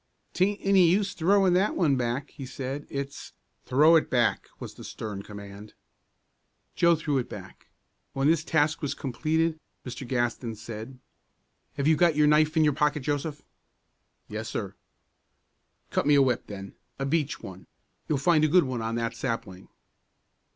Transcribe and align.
"'Taint 0.33 0.59
any 0.63 0.89
use 0.89 1.13
throwing 1.13 1.53
that 1.53 1.75
one 1.75 1.95
back," 1.95 2.31
he 2.31 2.43
said. 2.43 2.87
"It's" 2.89 3.33
"Throw 3.67 3.95
it 3.95 4.09
back!" 4.09 4.49
was 4.59 4.73
the 4.73 4.83
stern 4.83 5.21
command. 5.21 5.75
Joe 6.75 6.95
threw 6.95 7.19
it 7.19 7.29
back. 7.29 7.67
When 8.13 8.27
this 8.27 8.43
task 8.43 8.81
was 8.81 8.95
completed, 8.95 9.59
Mr. 9.85 10.07
Gaston 10.07 10.55
said, 10.55 10.97
"Have 11.75 11.87
you 11.87 11.95
got 11.95 12.15
your 12.15 12.25
knife 12.25 12.57
in 12.57 12.63
your 12.63 12.73
pocket, 12.73 13.01
Joseph?" 13.01 13.43
"Yes, 14.27 14.49
sir." 14.49 14.73
"Cut 15.91 16.07
me 16.07 16.15
a 16.15 16.21
whip, 16.23 16.47
then, 16.47 16.73
a 16.97 17.05
beech 17.05 17.39
one; 17.39 17.67
you'll 18.07 18.17
find 18.17 18.43
a 18.43 18.47
good 18.47 18.63
one 18.63 18.81
on 18.81 18.95
that 18.95 19.15
sapling." 19.15 19.67